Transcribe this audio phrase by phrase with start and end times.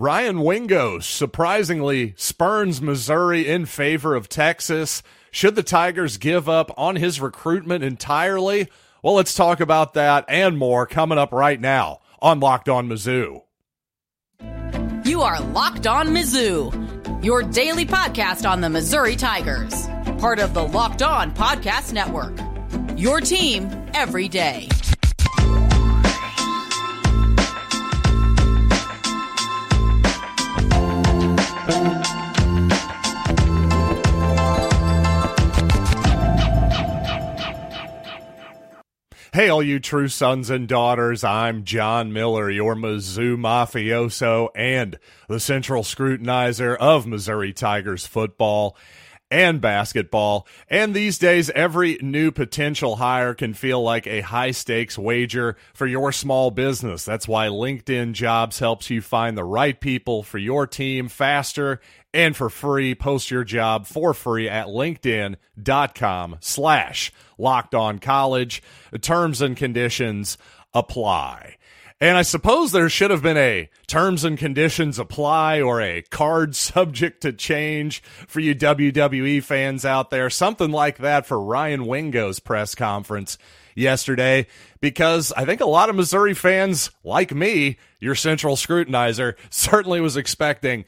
[0.00, 5.02] Ryan Wingo surprisingly spurns Missouri in favor of Texas.
[5.32, 8.68] Should the Tigers give up on his recruitment entirely?
[9.02, 13.42] Well, let's talk about that and more coming up right now on Locked On Mizzou.
[15.04, 20.62] You are Locked On Mizzou, your daily podcast on the Missouri Tigers, part of the
[20.62, 22.38] Locked On Podcast Network.
[22.96, 24.68] Your team every day.
[31.68, 31.74] Hey,
[39.50, 45.82] all you true sons and daughters, I'm John Miller, your Mizzou mafioso and the central
[45.82, 48.74] scrutinizer of Missouri Tigers football
[49.30, 50.46] and basketball.
[50.68, 55.86] And these days, every new potential hire can feel like a high stakes wager for
[55.86, 57.04] your small business.
[57.04, 61.80] That's why LinkedIn Jobs helps you find the right people for your team faster
[62.14, 62.94] and for free.
[62.94, 68.62] Post your job for free at linkedin.com slash locked on college.
[69.00, 70.38] Terms and conditions
[70.72, 71.57] apply.
[72.00, 76.54] And I suppose there should have been a terms and conditions apply or a card
[76.56, 80.30] subject to change for you WWE fans out there.
[80.30, 83.36] Something like that for Ryan Wingo's press conference
[83.78, 84.46] yesterday
[84.80, 90.16] because I think a lot of Missouri fans, like me, your central scrutinizer, certainly was
[90.16, 90.84] expecting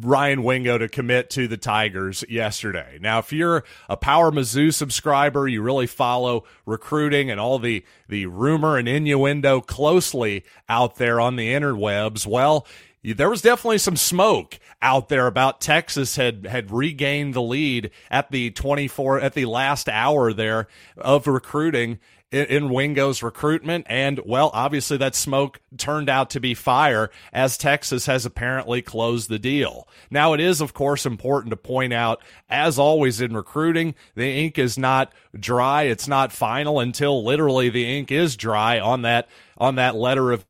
[0.00, 2.98] Ryan Wingo to commit to the Tigers yesterday.
[3.00, 8.26] Now, if you're a Power Mizzou subscriber, you really follow recruiting and all the, the
[8.26, 12.66] rumor and innuendo closely out there on the interwebs, well,
[13.02, 18.30] there was definitely some smoke out there about Texas had had regained the lead at
[18.30, 21.98] the 24 at the last hour there of recruiting
[22.30, 23.86] in, in Wingo's recruitment.
[23.88, 29.28] And, well, obviously that smoke turned out to be fire as Texas has apparently closed
[29.28, 29.88] the deal.
[30.10, 34.58] Now, it is, of course, important to point out, as always in recruiting, the ink
[34.58, 35.84] is not dry.
[35.84, 40.44] It's not final until literally the ink is dry on that, on that letter of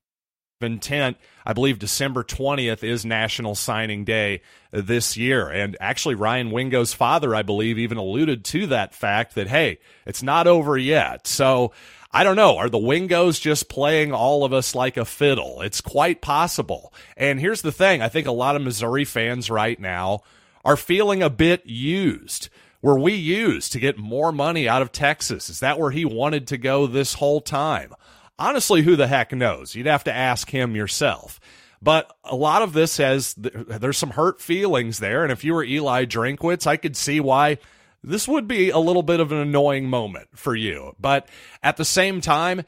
[0.62, 1.18] intent.
[1.44, 4.40] I believe December 20th is National Signing Day
[4.70, 5.48] this year.
[5.48, 10.22] And actually, Ryan Wingo's father, I believe, even alluded to that fact that, hey, it's
[10.22, 11.26] not over yet.
[11.26, 11.72] So
[12.10, 12.56] I don't know.
[12.56, 15.60] Are the Wingos just playing all of us like a fiddle?
[15.60, 16.92] It's quite possible.
[17.16, 20.22] And here's the thing I think a lot of Missouri fans right now
[20.64, 22.48] are feeling a bit used.
[22.80, 25.50] Were we used to get more money out of Texas?
[25.50, 27.94] Is that where he wanted to go this whole time?
[28.38, 29.74] Honestly, who the heck knows?
[29.74, 31.40] You'd have to ask him yourself.
[31.82, 35.22] But a lot of this has, there's some hurt feelings there.
[35.22, 37.58] And if you were Eli Drinkwitz, I could see why
[38.02, 40.94] this would be a little bit of an annoying moment for you.
[40.98, 41.28] But
[41.62, 42.62] at the same time,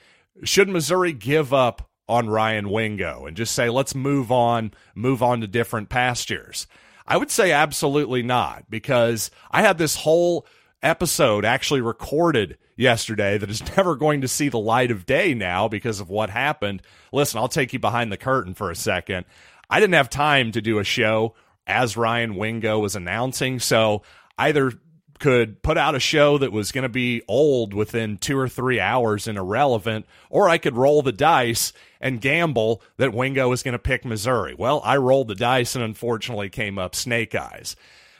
[0.45, 5.41] should Missouri give up on Ryan Wingo and just say, let's move on, move on
[5.41, 6.67] to different pastures?
[7.07, 10.47] I would say absolutely not, because I had this whole
[10.83, 15.69] episode actually recorded yesterday that is never going to see the light of day now
[15.69, 16.83] because of what happened.
[17.13, 19.27] Listen, I'll take you behind the curtain for a second.
[19.69, 21.35] I didn't have time to do a show
[21.67, 24.03] as Ryan Wingo was announcing, so
[24.39, 24.73] either
[25.19, 28.81] could put out a show that was going to be old within two or three
[28.81, 33.73] hours and irrelevant, or I could roll the dice and gamble that Wingo was going
[33.73, 34.55] to pick Missouri.
[34.57, 37.77] Well, I rolled the dice and unfortunately came up snake eyes.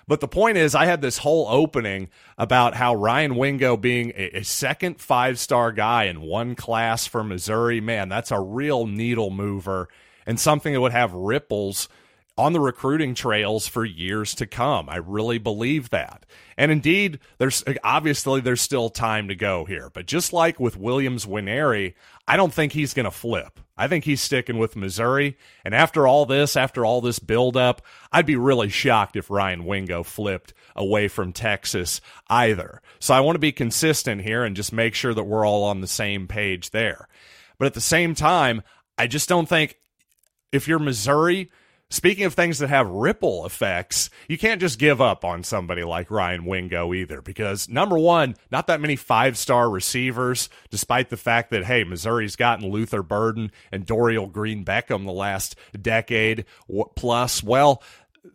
[0.09, 2.09] But the point is, I had this whole opening
[2.39, 7.23] about how Ryan Wingo being a, a second five star guy in one class for
[7.23, 9.89] Missouri, man, that's a real needle mover
[10.27, 11.89] and something that would have ripples
[12.39, 14.89] on the recruiting trails for years to come.
[14.89, 16.25] I really believe that.
[16.57, 19.91] And indeed, there's obviously there's still time to go here.
[19.93, 21.95] But just like with Williams Nwaneri,
[22.29, 23.59] I don't think he's going to flip.
[23.77, 25.37] I think he's sticking with Missouri.
[25.65, 27.83] And after all this, after all this buildup,
[28.13, 32.81] I'd be really shocked if Ryan Wingo flipped away from Texas either.
[33.01, 35.81] So I want to be consistent here and just make sure that we're all on
[35.81, 37.09] the same page there.
[37.59, 38.63] But at the same time,
[38.97, 39.77] I just don't think
[40.53, 41.51] if you're Missouri,
[41.91, 46.11] Speaking of things that have ripple effects, you can't just give up on somebody like
[46.11, 51.51] Ryan Wingo either, because number one, not that many five star receivers, despite the fact
[51.51, 56.45] that, hey, Missouri's gotten Luther Burden and Dorial Green Beckham the last decade
[56.95, 57.43] plus.
[57.43, 57.83] Well,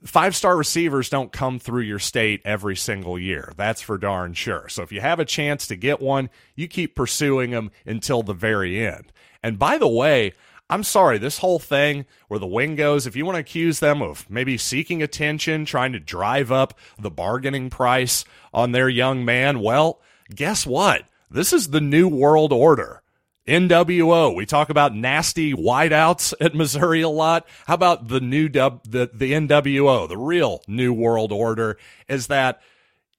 [0.03, 3.53] five star receivers don't come through your state every single year.
[3.55, 4.67] That's for darn sure.
[4.67, 8.33] So if you have a chance to get one, you keep pursuing them until the
[8.33, 9.11] very end.
[9.44, 10.33] And by the way,
[10.73, 14.27] I'm sorry, this whole thing where the Wingos, if you want to accuse them of
[14.27, 20.01] maybe seeking attention, trying to drive up the bargaining price on their young man, well,
[20.33, 21.03] guess what?
[21.29, 23.03] This is the new world order.
[23.47, 24.35] NWO.
[24.35, 27.45] We talk about nasty wideouts at Missouri a lot.
[27.67, 31.77] How about the new dub, the, the NWO, the real New World Order
[32.07, 32.63] is that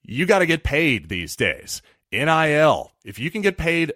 [0.02, 1.82] you got to get paid these days.
[2.10, 3.92] NIL, if you can get paid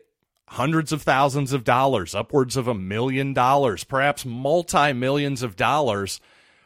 [0.50, 6.20] hundreds of thousands of dollars, upwards of a million dollars, perhaps multi millions of dollars,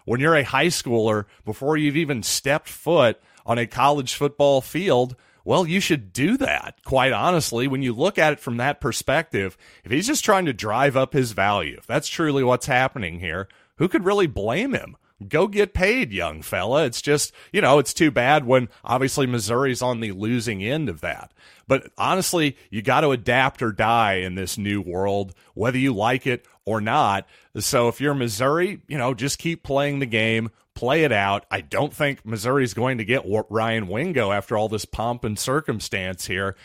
[0.05, 5.17] when you're a high schooler before you've even stepped foot on a college football field,
[5.45, 6.79] well, you should do that.
[6.85, 10.53] Quite honestly, when you look at it from that perspective, if he's just trying to
[10.53, 14.97] drive up his value, if that's truly what's happening here, who could really blame him?
[15.29, 16.85] Go get paid, young fella.
[16.85, 21.01] It's just, you know, it's too bad when obviously Missouri's on the losing end of
[21.01, 21.33] that.
[21.67, 26.27] But honestly, you got to adapt or die in this new world, whether you like
[26.27, 27.27] it or not.
[27.59, 31.47] So if you're Missouri, you know, just keep playing the game, play it out.
[31.51, 36.27] I don't think Missouri's going to get Ryan Wingo after all this pomp and circumstance
[36.27, 36.57] here.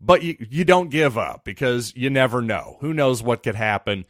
[0.00, 2.76] But you, you don't give up because you never know.
[2.80, 4.04] Who knows what could happen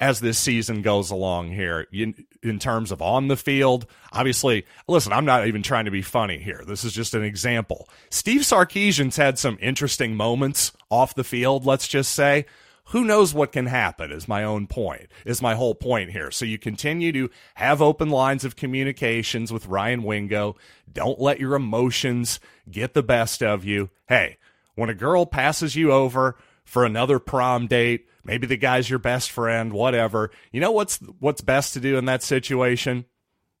[0.00, 3.86] as this season goes along here you, in terms of on the field.
[4.12, 6.62] Obviously, listen, I'm not even trying to be funny here.
[6.66, 7.88] This is just an example.
[8.08, 12.46] Steve Sarkisian's had some interesting moments off the field, let's just say
[12.86, 16.44] who knows what can happen is my own point is my whole point here so
[16.44, 20.56] you continue to have open lines of communications with ryan wingo
[20.92, 24.36] don't let your emotions get the best of you hey
[24.74, 29.30] when a girl passes you over for another prom date maybe the guy's your best
[29.30, 33.04] friend whatever you know what's what's best to do in that situation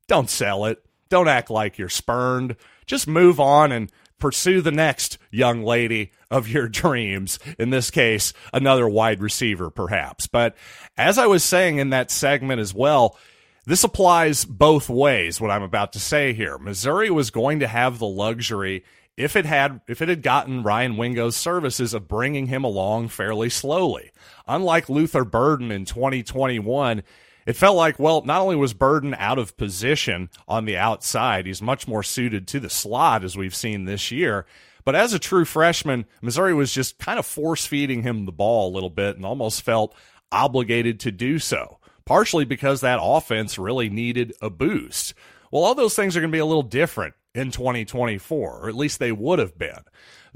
[0.08, 3.90] don't sell it don't act like you're spurned just move on and
[4.20, 7.40] pursue the next young lady of your dreams.
[7.58, 10.28] In this case, another wide receiver, perhaps.
[10.28, 10.56] But
[10.96, 13.18] as I was saying in that segment as well,
[13.66, 16.58] this applies both ways, what I'm about to say here.
[16.58, 18.84] Missouri was going to have the luxury
[19.20, 23.50] if it had if it had gotten Ryan Wingo's services of bringing him along fairly
[23.50, 24.10] slowly.
[24.48, 27.02] Unlike Luther Burden in 2021,
[27.46, 31.60] it felt like, well, not only was Burden out of position on the outside, he's
[31.60, 34.46] much more suited to the slot as we've seen this year.
[34.84, 38.70] But as a true freshman, Missouri was just kind of force feeding him the ball
[38.70, 39.94] a little bit and almost felt
[40.32, 45.12] obligated to do so, partially because that offense really needed a boost.
[45.50, 48.74] Well, all those things are going to be a little different in 2024, or at
[48.74, 49.82] least they would have been.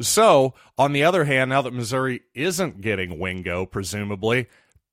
[0.01, 4.49] So, on the other hand, now that Missouri isn't getting Wingo, presumably,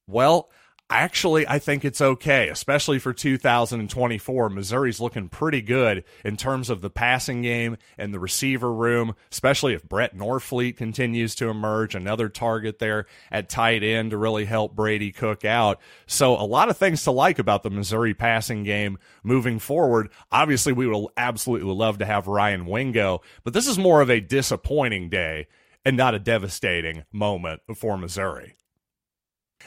[0.07, 0.50] well,
[0.93, 4.49] Actually, I think it's okay, especially for 2024.
[4.49, 9.73] Missouri's looking pretty good in terms of the passing game and the receiver room, especially
[9.73, 14.75] if Brett Norfleet continues to emerge, another target there at tight end to really help
[14.75, 15.79] Brady Cook out.
[16.07, 20.09] So, a lot of things to like about the Missouri passing game moving forward.
[20.29, 24.19] Obviously, we would absolutely love to have Ryan Wingo, but this is more of a
[24.19, 25.47] disappointing day
[25.85, 28.57] and not a devastating moment for Missouri.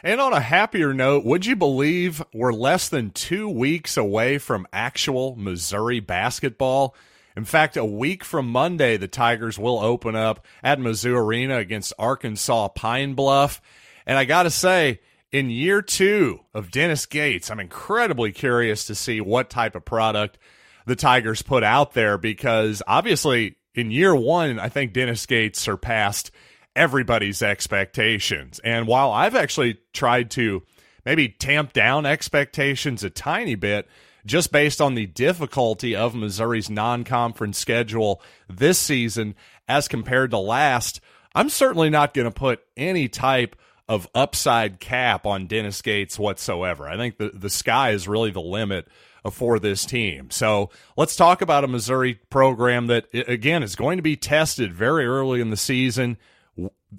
[0.02, 4.66] And on a happier note, would you believe we're less than two weeks away from
[4.72, 6.94] actual Missouri basketball?
[7.36, 11.92] In fact, a week from Monday, the Tigers will open up at Mizzou Arena against
[11.98, 13.60] Arkansas Pine Bluff.
[14.06, 15.00] And I got to say,
[15.32, 20.38] in year two of Dennis Gates, I'm incredibly curious to see what type of product
[20.86, 26.30] the Tigers put out there because obviously in year one, I think Dennis Gates surpassed
[26.76, 28.60] everybody's expectations.
[28.64, 30.62] And while I've actually tried to
[31.04, 33.88] maybe tamp down expectations a tiny bit,
[34.26, 39.34] just based on the difficulty of Missouri's non conference schedule this season
[39.68, 41.00] as compared to last,
[41.34, 43.56] I'm certainly not going to put any type
[43.88, 46.88] of upside cap on Dennis Gates whatsoever.
[46.88, 48.88] I think the, the sky is really the limit
[49.30, 50.30] for this team.
[50.30, 55.06] So let's talk about a Missouri program that, again, is going to be tested very
[55.06, 56.18] early in the season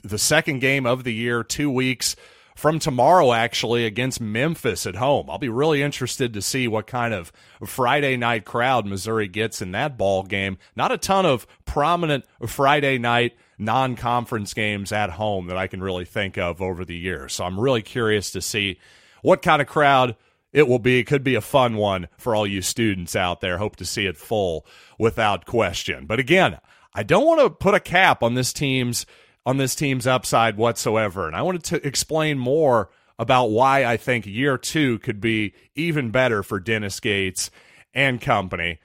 [0.03, 2.15] the second game of the year, two weeks
[2.55, 5.29] from tomorrow, actually, against Memphis at home.
[5.29, 7.31] I'll be really interested to see what kind of
[7.65, 10.57] Friday night crowd Missouri gets in that ball game.
[10.75, 15.81] Not a ton of prominent Friday night non conference games at home that I can
[15.81, 17.33] really think of over the years.
[17.33, 18.79] So I'm really curious to see
[19.21, 20.15] what kind of crowd
[20.53, 20.99] it will be.
[20.99, 23.57] It could be a fun one for all you students out there.
[23.57, 24.65] Hope to see it full
[24.97, 26.05] without question.
[26.05, 26.59] But again,
[26.93, 29.05] I don't want to put a cap on this team's
[29.45, 31.27] on this team's upside whatsoever.
[31.27, 36.11] And I wanted to explain more about why I think year two could be even
[36.11, 37.51] better for Dennis Gates
[37.93, 38.79] and company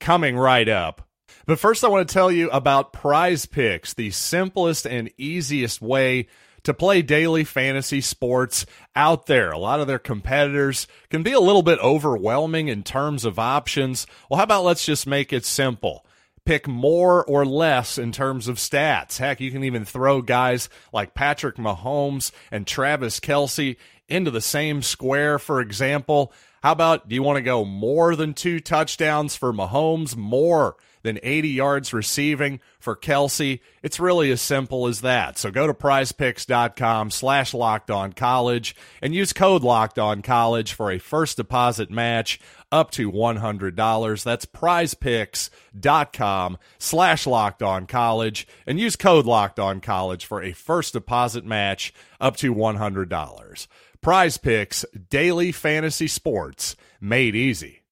[0.00, 1.06] coming right up.
[1.46, 6.28] But first, I want to tell you about Prize Picks, the simplest and easiest way
[6.64, 9.50] to play daily fantasy sports out there.
[9.50, 14.06] A lot of their competitors can be a little bit overwhelming in terms of options.
[14.28, 16.04] Well, how about let's just make it simple?
[16.48, 19.18] Pick more or less in terms of stats.
[19.18, 23.76] Heck, you can even throw guys like Patrick Mahomes and Travis Kelce
[24.08, 26.32] into the same square, for example.
[26.62, 31.20] How about do you want to go more than two touchdowns for Mahomes, more than
[31.22, 33.60] 80 yards receiving for Kelce?
[33.82, 35.38] It's really as simple as that.
[35.38, 40.90] So go to prizepicks.com slash locked on college and use code locked on college for
[40.90, 44.24] a first deposit match up to $100.
[44.24, 50.92] That's prizepicks.com slash locked on college and use code locked on college for a first
[50.92, 53.66] deposit match up to $100.
[54.00, 57.82] Prize Picks, daily fantasy sports made easy.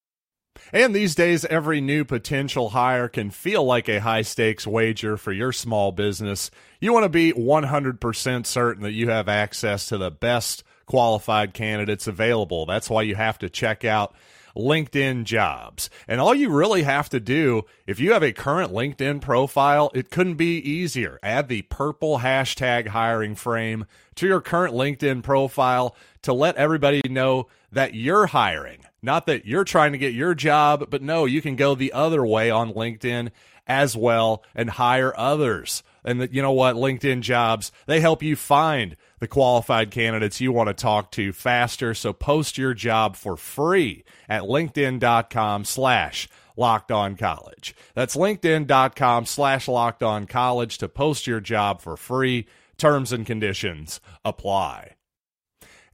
[0.72, 5.32] And these days, every new potential hire can feel like a high stakes wager for
[5.32, 6.50] your small business.
[6.80, 12.06] You want to be 100% certain that you have access to the best qualified candidates
[12.06, 12.66] available.
[12.66, 14.14] That's why you have to check out
[14.56, 15.90] LinkedIn jobs.
[16.08, 20.10] And all you really have to do, if you have a current LinkedIn profile, it
[20.10, 21.18] couldn't be easier.
[21.22, 23.86] Add the purple hashtag hiring frame
[24.16, 28.84] to your current LinkedIn profile to let everybody know that you're hiring.
[29.02, 32.26] Not that you're trying to get your job, but no, you can go the other
[32.26, 33.30] way on LinkedIn
[33.66, 35.82] as well and hire others.
[36.06, 40.52] And that you know what, LinkedIn jobs, they help you find the qualified candidates you
[40.52, 41.94] want to talk to faster.
[41.94, 47.74] So post your job for free at LinkedIn.com slash locked on college.
[47.94, 52.46] That's LinkedIn.com slash locked on college to post your job for free.
[52.78, 54.92] Terms and conditions apply.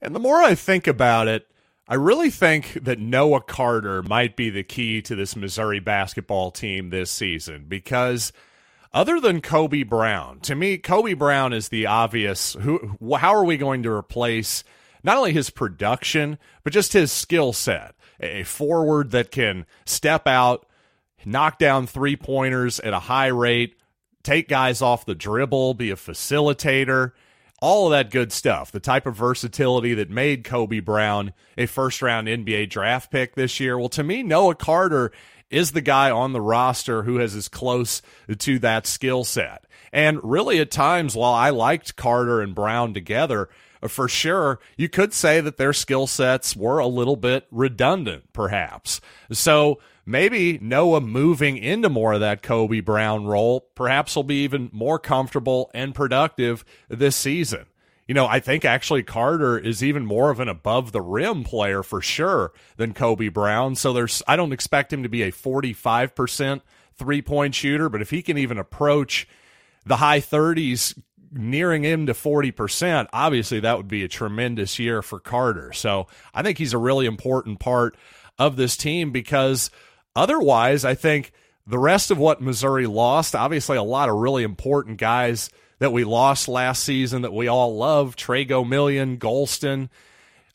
[0.00, 1.46] And the more I think about it,
[1.88, 6.90] I really think that Noah Carter might be the key to this Missouri basketball team
[6.90, 8.32] this season because
[8.94, 12.54] other than Kobe Brown, to me, Kobe Brown is the obvious.
[12.54, 12.96] Who?
[13.16, 14.64] How are we going to replace
[15.02, 17.94] not only his production but just his skill set?
[18.20, 20.66] A forward that can step out,
[21.24, 23.76] knock down three pointers at a high rate,
[24.22, 27.12] take guys off the dribble, be a facilitator,
[27.60, 28.70] all of that good stuff.
[28.70, 33.58] The type of versatility that made Kobe Brown a first round NBA draft pick this
[33.58, 33.78] year.
[33.78, 35.12] Well, to me, Noah Carter
[35.52, 38.02] is the guy on the roster who has as close
[38.38, 39.64] to that skill set.
[39.92, 43.50] And really, at times, while I liked Carter and Brown together,
[43.82, 48.32] uh, for sure, you could say that their skill sets were a little bit redundant,
[48.32, 49.00] perhaps.
[49.30, 54.70] So maybe Noah moving into more of that Kobe Brown role perhaps will be even
[54.72, 57.66] more comfortable and productive this season
[58.06, 61.82] you know, I think actually Carter is even more of an above the rim player
[61.82, 63.74] for sure than Kobe Brown.
[63.74, 66.60] So there's, I don't expect him to be a 45%
[66.94, 69.28] three point shooter, but if he can even approach
[69.86, 70.98] the high 30s,
[71.32, 75.72] nearing him to 40%, obviously that would be a tremendous year for Carter.
[75.72, 77.96] So I think he's a really important part
[78.38, 79.70] of this team because
[80.14, 81.32] otherwise, I think
[81.66, 85.48] the rest of what Missouri lost, obviously a lot of really important guys
[85.82, 89.88] that we lost last season that we all love Tre Gomillion, Golston,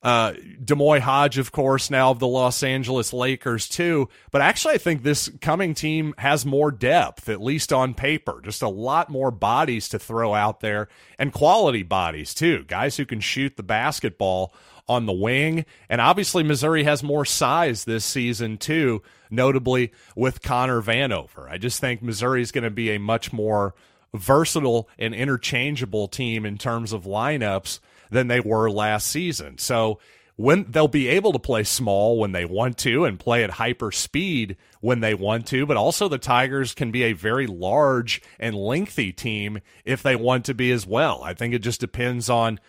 [0.02, 0.32] uh,
[0.64, 4.08] D'Moi Hodge, of course, now of the Los Angeles Lakers, too.
[4.32, 8.40] But actually, I think this coming team has more depth, at least on paper.
[8.42, 10.88] Just a lot more bodies to throw out there
[11.20, 12.64] and quality bodies, too.
[12.64, 14.54] Guys who can shoot the basketball
[14.88, 15.66] on the wing.
[15.90, 21.52] And obviously, Missouri has more size this season, too, notably with Connor Vanover.
[21.52, 23.76] I just think Missouri is going to be a much more
[24.18, 29.58] versatile and interchangeable team in terms of lineups than they were last season.
[29.58, 30.00] So
[30.38, 33.92] when they'll be able to play small when they want to and play at hyper
[33.92, 38.56] speed when they want to, but also the Tigers can be a very large and
[38.56, 41.24] lengthy team if they want to be as well.
[41.24, 42.60] I think it just depends on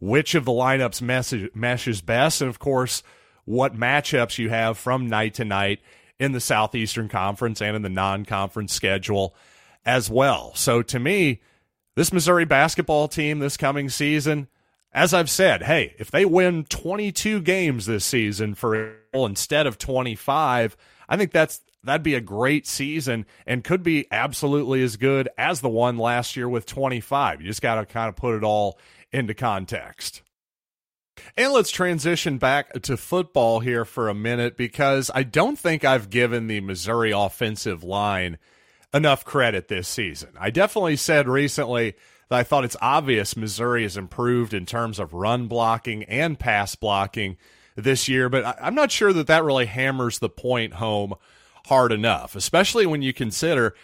[0.00, 1.00] which of the lineups
[1.54, 3.04] meshes best, and of course,
[3.44, 5.80] what matchups you have from night to night
[6.18, 9.34] in the Southeastern Conference and in the non conference schedule
[9.84, 10.54] as well.
[10.54, 11.40] So to me,
[11.96, 14.48] this Missouri basketball team this coming season,
[14.92, 20.76] as I've said, hey, if they win 22 games this season for instead of 25,
[21.08, 25.60] I think that's that'd be a great season and could be absolutely as good as
[25.60, 27.40] the one last year with 25.
[27.40, 28.78] You just got to kind of put it all
[29.10, 30.22] into context.
[31.36, 36.10] And let's transition back to football here for a minute because I don't think I've
[36.10, 38.38] given the Missouri offensive line
[38.94, 40.30] enough credit this season.
[40.38, 41.94] I definitely said recently
[42.28, 46.74] that I thought it's obvious Missouri has improved in terms of run blocking and pass
[46.74, 47.36] blocking
[47.76, 51.14] this year, but I'm not sure that that really hammers the point home
[51.66, 53.74] hard enough, especially when you consider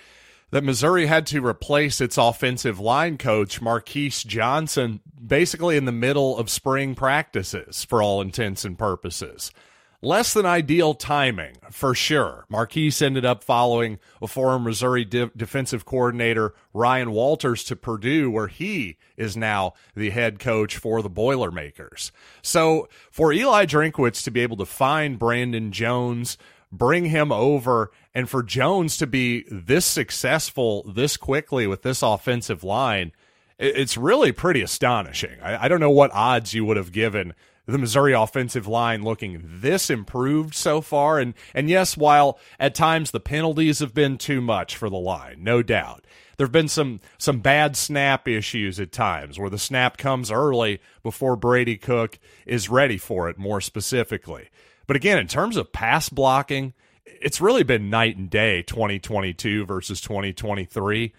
[0.51, 6.39] that Missouri had to replace its offensive line coach, Marquise Johnson, basically in the middle
[6.39, 9.53] of spring practices for all intents and purposes.
[10.01, 12.45] Less than ideal timing for sure.
[12.49, 18.47] Marquise ended up following a former Missouri de- defensive coordinator Ryan Walters to Purdue, where
[18.47, 22.13] he is now the head coach for the Boilermakers.
[22.43, 26.39] So for Eli Drinkwitz to be able to find Brandon Jones,
[26.71, 32.63] bring him over, and for Jones to be this successful this quickly with this offensive
[32.63, 33.13] line.
[33.59, 35.41] It's really pretty astonishing.
[35.43, 37.35] I, I don't know what odds you would have given
[37.69, 41.19] the Missouri offensive line looking this improved so far.
[41.19, 45.45] And and yes, while at times the penalties have been too much for the line,
[45.45, 46.05] no doubt.
[46.37, 50.81] There have been some some bad snap issues at times where the snap comes early
[51.03, 54.49] before Brady Cook is ready for it more specifically.
[54.87, 56.73] But again, in terms of pass blocking,
[57.05, 61.13] it's really been night and day 2022 versus 2023.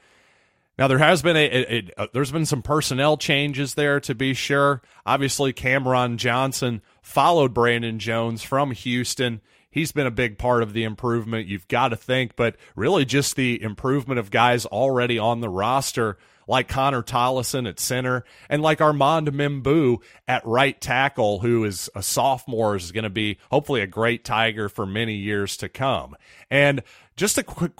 [0.79, 4.15] Now there has been a, a, a, uh, there's been some personnel changes there to
[4.15, 4.81] be sure.
[5.05, 9.41] Obviously, Cameron Johnson followed Brandon Jones from Houston.
[9.69, 11.47] He's been a big part of the improvement.
[11.47, 16.17] You've got to think, but really just the improvement of guys already on the roster,
[16.47, 19.97] like Connor Tollison at center and like Armand Membou
[20.29, 24.69] at right tackle, who is a sophomore, is going to be hopefully a great Tiger
[24.69, 26.15] for many years to come.
[26.49, 26.83] And
[27.17, 27.73] just a quick,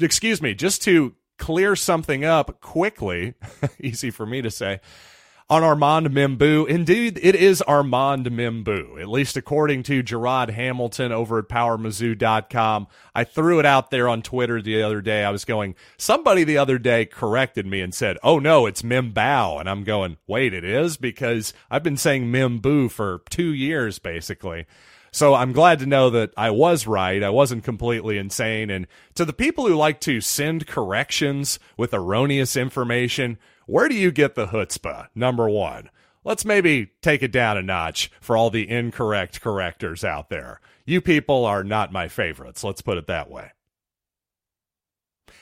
[0.00, 3.34] excuse me, just to clear something up quickly,
[3.80, 4.80] easy for me to say,
[5.48, 6.66] on Armand Membou.
[6.66, 12.88] Indeed, it is Armand Membou, at least according to Gerard Hamilton over at PowerMizzou.com.
[13.14, 15.24] I threw it out there on Twitter the other day.
[15.24, 19.60] I was going, somebody the other day corrected me and said, oh no, it's Membao.
[19.60, 20.96] And I'm going, wait, it is?
[20.96, 24.66] Because I've been saying Membou for two years, basically.
[25.16, 27.22] So I'm glad to know that I was right.
[27.22, 28.68] I wasn't completely insane.
[28.68, 34.10] And to the people who like to send corrections with erroneous information, where do you
[34.10, 35.08] get the chutzpah?
[35.14, 35.88] Number one.
[36.22, 40.60] Let's maybe take it down a notch for all the incorrect correctors out there.
[40.84, 42.62] You people are not my favorites.
[42.62, 43.52] Let's put it that way.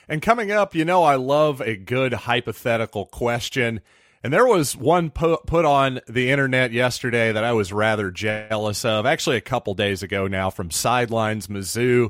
[0.07, 3.81] And coming up, you know, I love a good hypothetical question.
[4.25, 9.05] And there was one put, on the internet yesterday that I was rather jealous of,
[9.05, 12.09] actually, a couple days ago now from Sidelines Mizzou.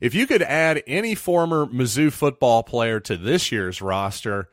[0.00, 4.48] If you could add any former Mizzou football player to this year's roster,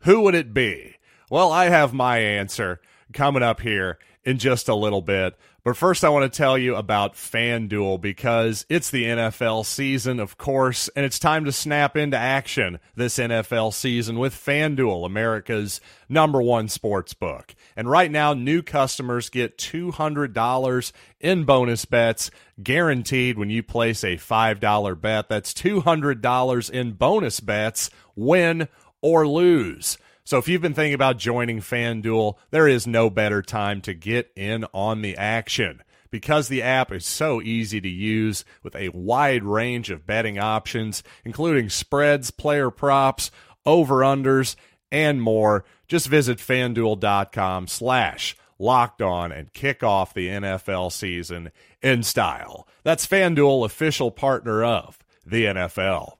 [0.00, 0.96] who would it be?
[1.30, 2.82] Well, I have my answer
[3.14, 5.38] coming up here in just a little bit.
[5.68, 10.38] But first, I want to tell you about FanDuel because it's the NFL season, of
[10.38, 16.40] course, and it's time to snap into action this NFL season with FanDuel, America's number
[16.40, 17.54] one sports book.
[17.76, 22.30] And right now, new customers get $200 in bonus bets
[22.62, 25.28] guaranteed when you place a $5 bet.
[25.28, 28.68] That's $200 in bonus bets, win
[29.02, 29.98] or lose.
[30.28, 34.30] So if you've been thinking about joining FanDuel, there is no better time to get
[34.36, 35.82] in on the action.
[36.10, 41.02] Because the app is so easy to use with a wide range of betting options,
[41.24, 43.30] including spreads, player props,
[43.64, 44.54] over-unders,
[44.92, 52.02] and more, just visit fanduel.com slash locked on and kick off the NFL season in
[52.02, 52.68] style.
[52.82, 56.18] That's FanDuel, official partner of the NFL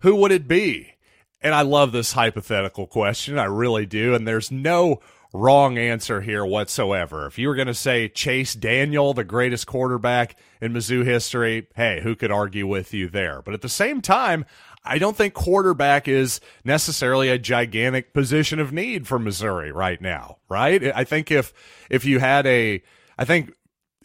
[0.00, 0.94] who would it be?
[1.42, 3.38] And I love this hypothetical question.
[3.38, 4.14] I really do.
[4.14, 5.00] And there's no
[5.32, 7.26] wrong answer here whatsoever.
[7.26, 12.00] If you were going to say Chase Daniel, the greatest quarterback in Mizzou history, hey,
[12.02, 13.42] who could argue with you there?
[13.42, 14.44] But at the same time,
[14.84, 20.38] I don't think quarterback is necessarily a gigantic position of need for Missouri right now,
[20.48, 20.92] right?
[20.94, 21.52] I think if
[21.88, 22.82] if you had a
[23.16, 23.52] I think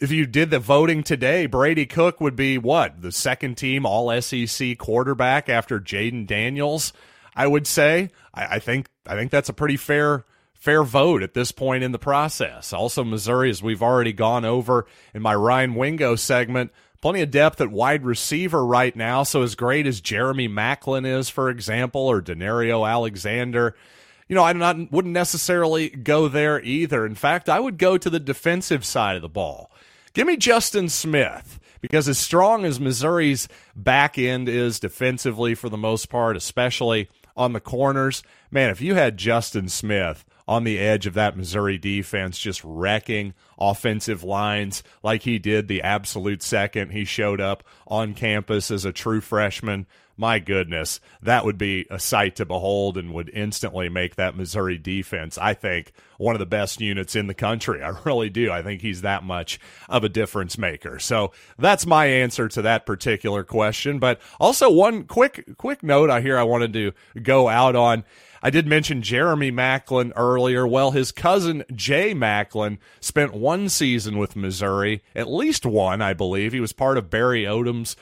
[0.00, 3.02] if you did the voting today, Brady Cook would be what?
[3.02, 6.92] The second team all SEC quarterback after Jayden Daniels.
[7.38, 8.10] I would say.
[8.34, 11.92] I, I think I think that's a pretty fair fair vote at this point in
[11.92, 12.72] the process.
[12.74, 17.60] Also, Missouri, as we've already gone over in my Ryan Wingo segment, Plenty of depth
[17.60, 19.22] at wide receiver right now.
[19.22, 23.76] So as great as Jeremy Maclin is, for example, or Danario Alexander,
[24.28, 27.06] you know, I not wouldn't necessarily go there either.
[27.06, 29.70] In fact, I would go to the defensive side of the ball.
[30.12, 35.76] Give me Justin Smith because as strong as Missouri's back end is defensively for the
[35.76, 41.06] most part, especially on the corners, man, if you had Justin Smith on the edge
[41.06, 47.04] of that Missouri defense, just wrecking offensive lines like he did the absolute second he
[47.04, 49.86] showed up on campus as a true freshman
[50.18, 54.76] my goodness, that would be a sight to behold and would instantly make that Missouri
[54.76, 57.82] defense, I think, one of the best units in the country.
[57.84, 58.50] I really do.
[58.50, 60.98] I think he's that much of a difference maker.
[60.98, 64.00] So that's my answer to that particular question.
[64.00, 68.04] But also one quick quick note I hear I wanted to go out on.
[68.42, 70.37] I did mention Jeremy Maclin earlier.
[70.38, 76.52] Well, his cousin Jay Maclin spent one season with Missouri, at least one, I believe.
[76.52, 77.96] He was part of Barry Odom's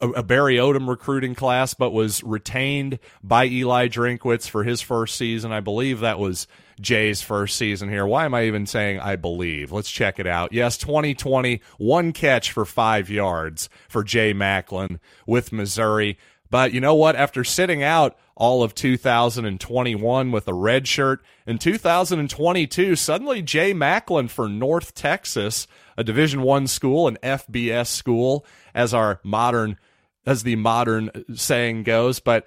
[0.00, 5.52] a Barry Odom recruiting class, but was retained by Eli Drinkwitz for his first season.
[5.52, 6.46] I believe that was
[6.80, 8.06] Jay's first season here.
[8.06, 9.72] Why am I even saying I believe?
[9.72, 10.52] Let's check it out.
[10.52, 16.18] Yes, 2020, one catch for five yards for Jay Maclin with Missouri.
[16.50, 17.16] But you know what?
[17.16, 24.28] After sitting out all of 2021 with a red shirt, in 2022, suddenly Jay Maclin
[24.28, 29.78] for North Texas, a Division One school, an FBS school, as our modern
[30.26, 32.46] as the modern saying goes, but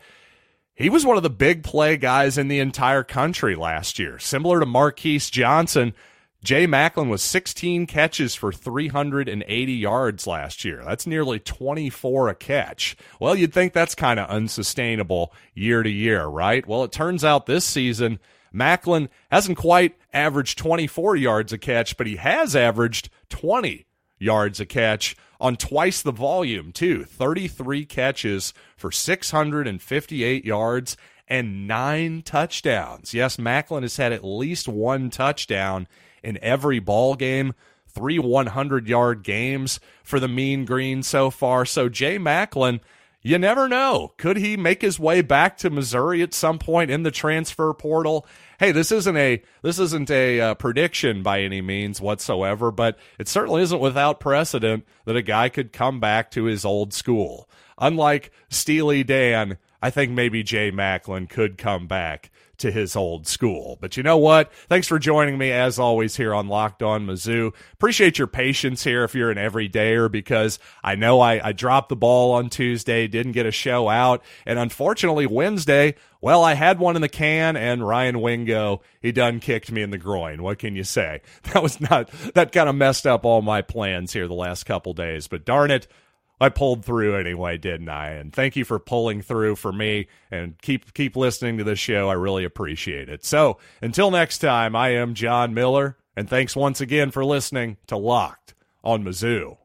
[0.76, 4.20] he was one of the big play guys in the entire country last year.
[4.20, 5.94] Similar to Marquise Johnson,
[6.42, 10.82] Jay Maclin was 16 catches for 380 yards last year.
[10.86, 12.96] That's nearly 24 a catch.
[13.20, 16.66] Well, you'd think that's kind of unsustainable year to year, right?
[16.66, 18.20] Well, it turns out this season,
[18.54, 23.86] Maclin hasn't quite averaged 24 yards a catch, but he has averaged 20
[24.18, 30.98] yards a catch on twice the volume, too 33 catches for 658 yards
[31.28, 33.14] and nine touchdowns.
[33.14, 35.88] Yes, Maclin has had at least one touchdown
[36.24, 37.54] in every ball game.
[37.88, 41.66] Three 100 yard games for the Mean Green so far.
[41.66, 42.82] So, Jay Maclin,
[43.22, 44.14] you never know.
[44.18, 48.26] Could he make his way back to Missouri at some point in the transfer portal?
[48.60, 53.28] Hey, this isn't a this isn't a uh, prediction by any means whatsoever, but it
[53.28, 57.50] certainly isn't without precedent that a guy could come back to his old school.
[57.78, 63.78] Unlike Steely Dan, I think maybe Jay Maclin could come back to his old school.
[63.82, 64.52] But you know what?
[64.68, 67.54] Thanks for joining me as always here on Locked On Mizzou.
[67.74, 71.96] Appreciate your patience here if you're an everydayer because I know I, I dropped the
[71.96, 76.98] ball on Tuesday, didn't get a show out, and unfortunately Wednesday, well, I had one
[76.98, 80.44] in the can, and Ryan Wingo, he done kicked me in the groin.
[80.44, 81.22] What can you say?
[81.54, 84.94] That was not that kind of messed up all my plans here the last couple
[84.94, 85.28] days.
[85.28, 85.88] But darn it,
[86.42, 88.12] I pulled through anyway, didn't I?
[88.12, 92.10] And thank you for pulling through for me and keep keep listening to the show.
[92.10, 93.26] I really appreciate it.
[93.26, 97.98] So, until next time, I am John Miller, and thanks once again for listening to
[97.98, 99.59] Locked on Mizzou.